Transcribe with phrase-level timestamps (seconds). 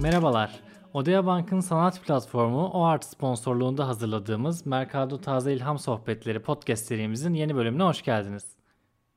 [0.00, 0.60] Merhabalar.
[0.94, 7.82] Odea Bank'ın sanat platformu OART sponsorluğunda hazırladığımız Mercado Taze İlham Sohbetleri podcast serimizin yeni bölümüne
[7.82, 8.44] hoş geldiniz.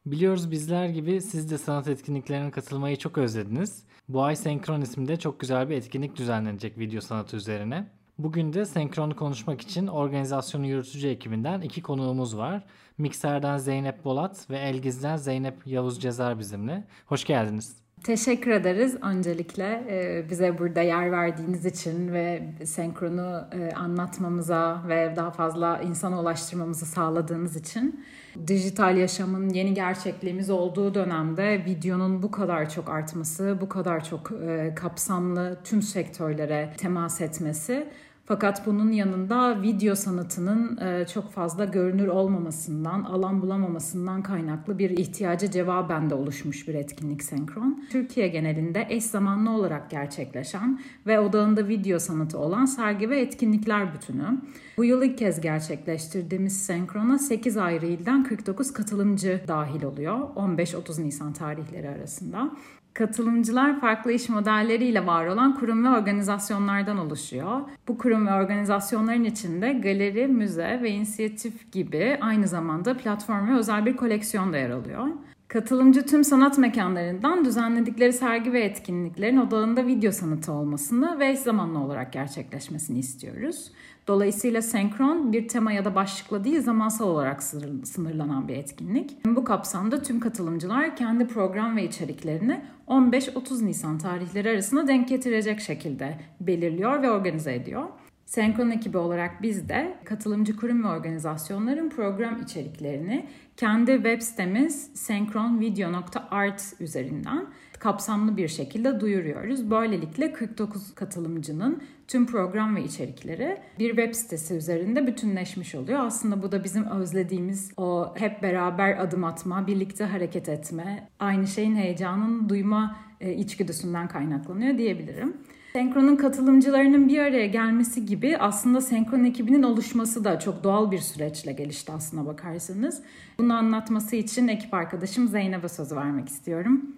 [0.05, 3.83] Biliyoruz bizler gibi siz de sanat etkinliklerine katılmayı çok özlediniz.
[4.09, 7.87] Bu ay Senkron isimde çok güzel bir etkinlik düzenlenecek video sanatı üzerine.
[8.17, 12.63] Bugün de senkronu konuşmak için organizasyonu yürütücü ekibinden iki konuğumuz var.
[12.97, 16.83] Mikser'den Zeynep Bolat ve Elgiz'den Zeynep Yavuz Cezer bizimle.
[17.05, 17.82] Hoş geldiniz.
[18.03, 25.31] Teşekkür ederiz öncelikle e, bize burada yer verdiğiniz için ve senkronu e, anlatmamıza ve daha
[25.31, 28.05] fazla insana ulaştırmamızı sağladığınız için.
[28.47, 34.75] Dijital yaşamın yeni gerçekliğimiz olduğu dönemde videonun bu kadar çok artması, bu kadar çok e,
[34.75, 37.87] kapsamlı tüm sektörlere temas etmesi
[38.25, 45.51] fakat bunun yanında video sanatının e, çok fazla görünür olmamasından, alan bulamamasından kaynaklı bir ihtiyaca
[45.51, 47.83] cevaben de oluşmuş bir etkinlik Senkron.
[47.91, 54.41] Türkiye genelinde eş zamanlı olarak gerçekleşen ve odağında video sanatı olan sergi ve etkinlikler bütünü.
[54.77, 61.33] Bu yıl ilk kez gerçekleştirdiğimiz Senkron'a 8 ayrı ilden 49 katılımcı dahil oluyor 15-30 Nisan
[61.33, 62.51] tarihleri arasında.
[62.93, 67.61] Katılımcılar farklı iş modelleriyle var olan kurum ve organizasyonlardan oluşuyor.
[67.87, 73.85] Bu kurum ve organizasyonların içinde galeri, müze ve inisiyatif gibi aynı zamanda platform ve özel
[73.85, 75.07] bir koleksiyon da yer alıyor.
[75.53, 81.79] Katılımcı tüm sanat mekanlarından düzenledikleri sergi ve etkinliklerin odağında video sanatı olmasını ve eş zamanlı
[81.79, 83.71] olarak gerçekleşmesini istiyoruz.
[84.07, 87.43] Dolayısıyla senkron bir tema ya da başlıkla değil zamansal olarak
[87.83, 89.25] sınırlanan bir etkinlik.
[89.25, 96.17] Bu kapsamda tüm katılımcılar kendi program ve içeriklerini 15-30 Nisan tarihleri arasında denk getirecek şekilde
[96.41, 97.87] belirliyor ve organize ediyor.
[98.33, 103.25] Senkron ekibi olarak biz de katılımcı kurum ve organizasyonların program içeriklerini
[103.57, 107.45] kendi web sitemiz senkronvideo.art üzerinden
[107.79, 109.71] kapsamlı bir şekilde duyuruyoruz.
[109.71, 115.99] Böylelikle 49 katılımcının tüm program ve içerikleri bir web sitesi üzerinde bütünleşmiş oluyor.
[115.99, 121.75] Aslında bu da bizim özlediğimiz o hep beraber adım atma, birlikte hareket etme, aynı şeyin
[121.75, 125.33] heyecanını duyma e, içgüdüsünden kaynaklanıyor diyebilirim.
[125.73, 131.51] Senkron'un katılımcılarının bir araya gelmesi gibi aslında Senkron ekibinin oluşması da çok doğal bir süreçle
[131.53, 133.01] gelişti aslına bakarsanız.
[133.37, 136.95] Bunu anlatması için ekip arkadaşım Zeynep'e söz vermek istiyorum.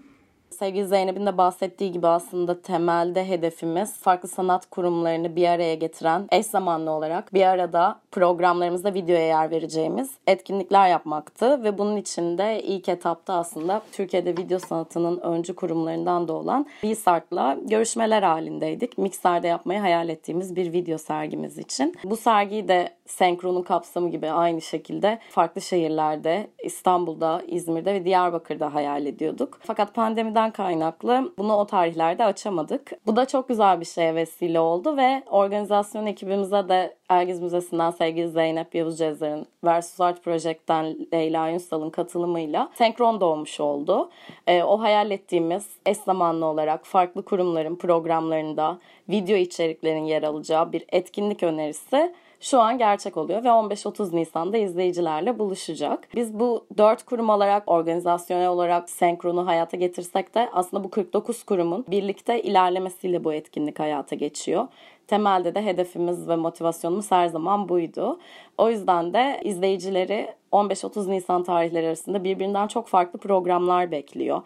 [0.60, 6.46] Sevgili Zeynep'in de bahsettiği gibi aslında temelde hedefimiz farklı sanat kurumlarını bir araya getiren eş
[6.46, 12.90] zamanlı olarak bir arada programlarımızda videoya yer vereceğimiz etkinlikler yapmaktı ve bunun için de ilk
[12.90, 18.98] etapta aslında Türkiye'de video sanatının öncü kurumlarından da olan Resart'la görüşmeler halindeydik.
[18.98, 21.96] Mikser'de yapmayı hayal ettiğimiz bir video sergimiz için.
[22.04, 29.06] Bu sergiyi de Senkron'un kapsamı gibi aynı şekilde farklı şehirlerde İstanbul'da, İzmir'de ve Diyarbakır'da hayal
[29.06, 29.60] ediyorduk.
[29.62, 32.92] Fakat pandemiden kaynaklı bunu o tarihlerde açamadık.
[33.06, 38.30] Bu da çok güzel bir şeye vesile oldu ve organizasyon ekibimize de Ergiz Müzesi'nden sevgili
[38.30, 44.10] Zeynep Yavuz Cezer'in Versus Art Project'ten Leyla Yunsal'ın katılımıyla senkron doğmuş oldu.
[44.48, 48.78] E, o hayal ettiğimiz eş zamanlı olarak farklı kurumların programlarında
[49.10, 52.14] video içeriklerin yer alacağı bir etkinlik önerisi
[52.46, 56.08] şu an gerçek oluyor ve 15-30 Nisan'da izleyicilerle buluşacak.
[56.16, 61.86] Biz bu 4 kurum olarak, organizasyonel olarak senkronu hayata getirsek de aslında bu 49 kurumun
[61.88, 64.68] birlikte ilerlemesiyle bu etkinlik hayata geçiyor.
[65.08, 68.20] Temelde de hedefimiz ve motivasyonumuz her zaman buydu.
[68.58, 74.42] O yüzden de izleyicileri 15-30 Nisan tarihleri arasında birbirinden çok farklı programlar bekliyor.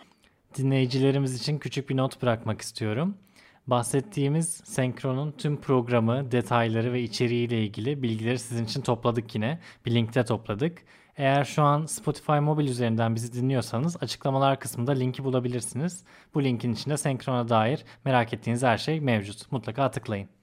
[0.57, 3.15] Dinleyicilerimiz için küçük bir not bırakmak istiyorum.
[3.69, 9.59] Bahsettiğimiz Senkron'un tüm programı, detayları ve içeriğiyle ilgili bilgileri sizin için topladık yine.
[9.85, 10.83] Bir linkte topladık.
[11.17, 16.03] Eğer şu an Spotify mobil üzerinden bizi dinliyorsanız açıklamalar kısmında linki bulabilirsiniz.
[16.33, 19.51] Bu linkin içinde Senkron'a dair merak ettiğiniz her şey mevcut.
[19.51, 20.38] Mutlaka tıklayın.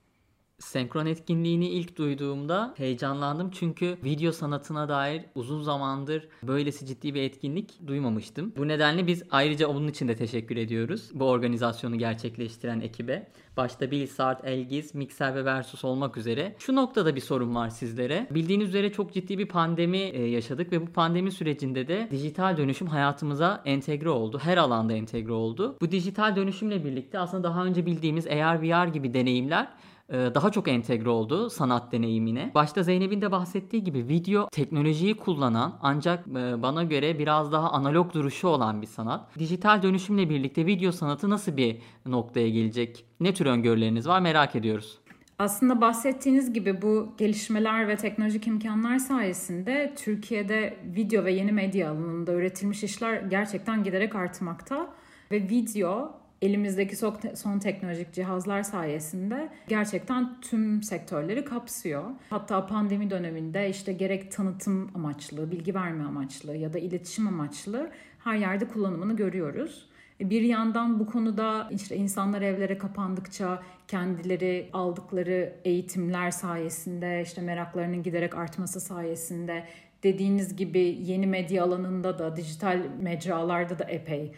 [0.59, 7.87] Senkron etkinliğini ilk duyduğumda heyecanlandım çünkü video sanatına dair uzun zamandır böylesi ciddi bir etkinlik
[7.87, 8.53] duymamıştım.
[8.57, 13.29] Bu nedenle biz ayrıca onun için de teşekkür ediyoruz bu organizasyonu gerçekleştiren ekibe.
[13.57, 16.57] Başta Bill Sart, Elgiz, Mixer ve Versus olmak üzere.
[16.59, 18.27] Şu noktada bir sorun var sizlere.
[18.31, 22.87] Bildiğiniz üzere çok ciddi bir pandemi e, yaşadık ve bu pandemi sürecinde de dijital dönüşüm
[22.87, 24.39] hayatımıza entegre oldu.
[24.43, 25.77] Her alanda entegre oldu.
[25.81, 29.69] Bu dijital dönüşümle birlikte aslında daha önce bildiğimiz AR, VR gibi deneyimler
[30.13, 32.51] daha çok entegre oldu sanat deneyimine.
[32.55, 38.15] Başta Zeynep'in de bahsettiği gibi video teknolojiyi kullanan ancak e, bana göre biraz daha analog
[38.15, 39.39] duruşu olan bir sanat.
[39.39, 43.05] Dijital dönüşümle birlikte video sanatı nasıl bir noktaya gelecek?
[43.21, 44.99] Ne tür öngörüleriniz var merak ediyoruz.
[45.39, 52.33] Aslında bahsettiğiniz gibi bu gelişmeler ve teknolojik imkanlar sayesinde Türkiye'de video ve yeni medya alanında
[52.33, 54.95] üretilmiş işler gerçekten giderek artmakta
[55.31, 56.97] ve video elimizdeki
[57.37, 62.05] son teknolojik cihazlar sayesinde gerçekten tüm sektörleri kapsıyor.
[62.31, 67.91] Hatta pandemi döneminde işte gerek tanıtım amaçlı, bilgi verme amaçlı ya da iletişim amaçlı
[68.25, 69.87] her yerde kullanımını görüyoruz.
[70.21, 78.03] E, bir yandan bu konuda işte insanlar evlere kapandıkça kendileri aldıkları eğitimler sayesinde işte meraklarının
[78.03, 79.65] giderek artması sayesinde
[80.03, 84.33] dediğiniz gibi yeni medya alanında da dijital mecralarda da epey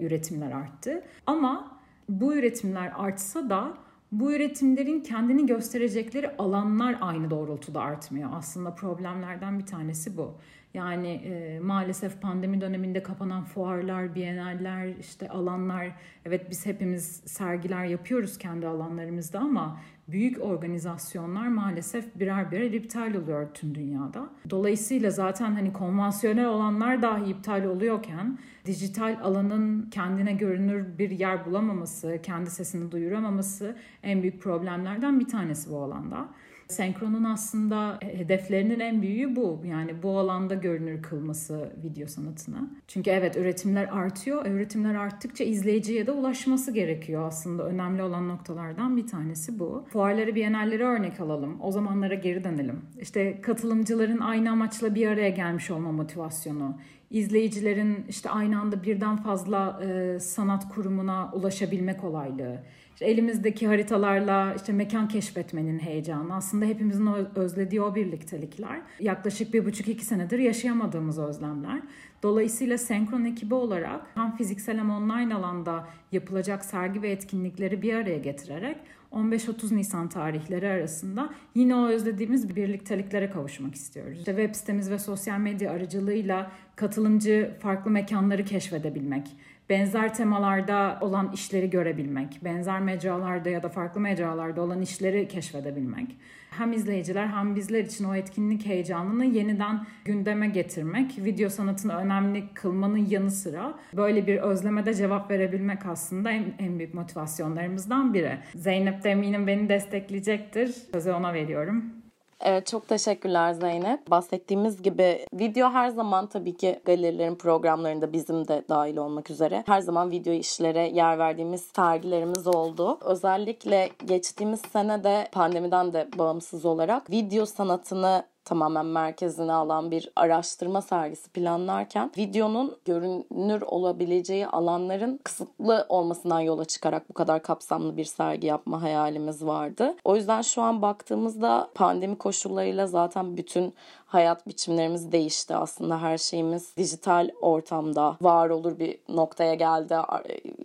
[0.00, 1.02] üretimler arttı.
[1.26, 1.78] Ama
[2.08, 3.74] bu üretimler artsa da
[4.12, 8.30] bu üretimlerin kendini gösterecekleri alanlar aynı doğrultuda artmıyor.
[8.32, 10.34] Aslında problemlerden bir tanesi bu.
[10.74, 15.90] Yani e, maalesef pandemi döneminde kapanan fuarlar, bienaller, işte alanlar,
[16.24, 23.48] evet biz hepimiz sergiler yapıyoruz kendi alanlarımızda ama büyük organizasyonlar maalesef birer birer iptal oluyor
[23.54, 24.30] tüm dünyada.
[24.50, 32.18] Dolayısıyla zaten hani konvansiyonel olanlar dahi iptal oluyorken dijital alanın kendine görünür bir yer bulamaması,
[32.22, 36.28] kendi sesini duyuramaması en büyük problemlerden bir tanesi bu alanda.
[36.68, 39.62] Senkron'un aslında hedeflerinin en büyüğü bu.
[39.64, 42.70] Yani bu alanda görünür kılması video sanatına.
[42.88, 44.46] Çünkü evet üretimler artıyor.
[44.46, 47.64] Üretimler arttıkça izleyiciye de ulaşması gerekiyor aslında.
[47.64, 49.84] Önemli olan noktalardan bir tanesi bu.
[49.92, 51.56] Fuarları, bienallere örnek alalım.
[51.62, 52.80] O zamanlara geri dönelim.
[53.00, 56.76] İşte katılımcıların aynı amaçla bir araya gelmiş olma motivasyonu,
[57.10, 62.62] izleyicilerin işte aynı anda birden fazla e, sanat kurumuna ulaşabilme kolaylığı,
[63.00, 68.80] işte elimizdeki haritalarla işte mekan keşfetmenin heyecanı aslında hepimizin özlediği o birliktelikler.
[69.00, 71.82] Yaklaşık bir buçuk iki senedir yaşayamadığımız özlemler.
[72.22, 78.18] Dolayısıyla Senkron ekibi olarak hem fiziksel hem online alanda yapılacak sergi ve etkinlikleri bir araya
[78.18, 78.76] getirerek
[79.12, 84.18] 15-30 Nisan tarihleri arasında yine o özlediğimiz birlikteliklere kavuşmak istiyoruz.
[84.18, 89.26] İşte web sitemiz ve sosyal medya aracılığıyla katılımcı farklı mekanları keşfedebilmek,
[89.70, 96.16] benzer temalarda olan işleri görebilmek, benzer mecralarda ya da farklı mecralarda olan işleri keşfedebilmek.
[96.50, 103.06] Hem izleyiciler hem bizler için o etkinlik heyecanını yeniden gündeme getirmek, video sanatını önemli kılmanın
[103.10, 108.38] yanı sıra böyle bir özlemede cevap verebilmek aslında en, en büyük motivasyonlarımızdan biri.
[108.54, 110.66] Zeynep de eminim beni destekleyecektir.
[110.66, 111.97] Sözü ona veriyorum.
[112.40, 114.10] Evet çok teşekkürler Zeynep.
[114.10, 119.80] Bahsettiğimiz gibi video her zaman tabii ki galerilerin programlarında bizim de dahil olmak üzere her
[119.80, 122.98] zaman video işlere yer verdiğimiz sergilerimiz oldu.
[123.04, 130.82] Özellikle geçtiğimiz sene de pandemiden de bağımsız olarak video sanatını tamamen merkezine alan bir araştırma
[130.82, 138.46] sergisi planlarken videonun görünür olabileceği alanların kısıtlı olmasından yola çıkarak bu kadar kapsamlı bir sergi
[138.46, 139.94] yapma hayalimiz vardı.
[140.04, 143.74] O yüzden şu an baktığımızda pandemi koşullarıyla zaten bütün
[144.06, 145.56] hayat biçimlerimiz değişti.
[145.56, 149.96] Aslında her şeyimiz dijital ortamda var olur bir noktaya geldi.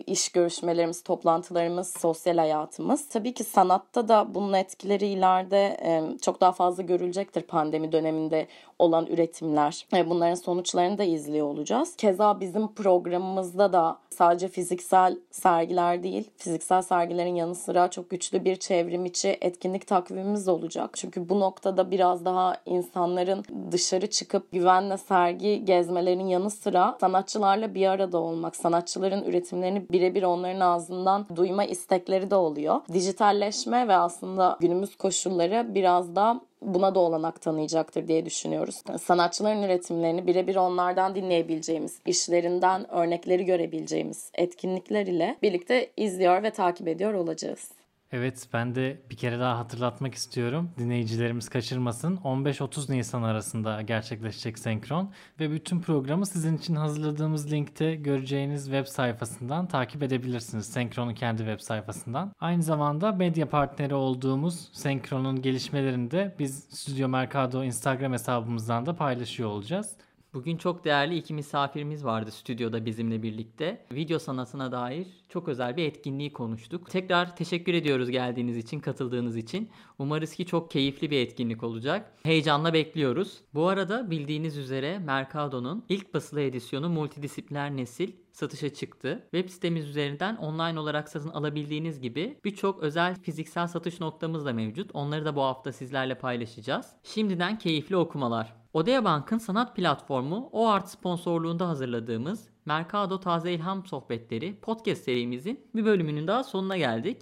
[0.06, 3.08] İş görüşmelerimiz, toplantılarımız, sosyal hayatımız.
[3.08, 5.76] Tabii ki sanatta da bunun etkileri ileride
[6.22, 7.42] çok daha fazla görülecektir
[7.74, 8.46] pandemi döneminde
[8.78, 9.86] olan üretimler.
[10.06, 11.96] Bunların sonuçlarını da izliyor olacağız.
[11.96, 18.56] Keza bizim programımızda da sadece fiziksel sergiler değil, fiziksel sergilerin yanı sıra çok güçlü bir
[18.56, 20.90] çevrim içi etkinlik takvimimiz olacak.
[20.94, 27.86] Çünkü bu noktada biraz daha insanların dışarı çıkıp güvenle sergi gezmelerinin yanı sıra sanatçılarla bir
[27.86, 32.80] arada olmak, sanatçıların üretimlerini birebir onların ağzından duyma istekleri de oluyor.
[32.92, 38.82] Dijitalleşme ve aslında günümüz koşulları biraz da buna da olanak tanıyacaktır diye düşünüyoruz.
[39.02, 47.14] Sanatçıların üretimlerini birebir onlardan dinleyebileceğimiz, işlerinden örnekleri görebileceğimiz etkinlikler ile birlikte izliyor ve takip ediyor
[47.14, 47.70] olacağız.
[48.16, 50.70] Evet ben de bir kere daha hatırlatmak istiyorum.
[50.78, 52.16] Dinleyicilerimiz kaçırmasın.
[52.16, 59.66] 15-30 Nisan arasında gerçekleşecek senkron ve bütün programı sizin için hazırladığımız linkte göreceğiniz web sayfasından
[59.66, 60.66] takip edebilirsiniz.
[60.66, 62.32] Senkron'un kendi web sayfasından.
[62.40, 69.48] Aynı zamanda medya partneri olduğumuz Senkron'un gelişmelerini de biz Stüdyo Mercado Instagram hesabımızdan da paylaşıyor
[69.48, 69.96] olacağız.
[70.34, 73.86] Bugün çok değerli iki misafirimiz vardı stüdyoda bizimle birlikte.
[73.92, 76.90] Video sanatına dair çok özel bir etkinliği konuştuk.
[76.90, 79.70] Tekrar teşekkür ediyoruz geldiğiniz için, katıldığınız için.
[79.98, 82.12] Umarız ki çok keyifli bir etkinlik olacak.
[82.22, 83.40] Heyecanla bekliyoruz.
[83.54, 89.28] Bu arada bildiğiniz üzere Mercado'nun ilk basılı edisyonu Multidisipliner Nesil satışa çıktı.
[89.30, 94.90] Web sitemiz üzerinden online olarak satın alabildiğiniz gibi birçok özel fiziksel satış noktamız da mevcut.
[94.94, 96.86] Onları da bu hafta sizlerle paylaşacağız.
[97.02, 98.63] Şimdiden keyifli okumalar.
[98.74, 106.26] Odea Bank'ın sanat platformu OART sponsorluğunda hazırladığımız Mercado Taze İlham Sohbetleri podcast serimizin bir bölümünün
[106.26, 107.16] daha sonuna geldik.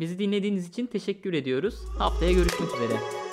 [0.00, 1.74] Bizi dinlediğiniz için teşekkür ediyoruz.
[1.98, 3.27] Haftaya görüşmek üzere.